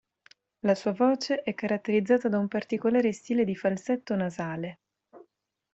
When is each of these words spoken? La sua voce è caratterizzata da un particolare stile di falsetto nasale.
La 0.61 0.73
sua 0.73 0.93
voce 0.93 1.43
è 1.43 1.53
caratterizzata 1.53 2.27
da 2.27 2.39
un 2.39 2.47
particolare 2.47 3.11
stile 3.13 3.45
di 3.45 3.55
falsetto 3.55 4.15
nasale. 4.15 4.79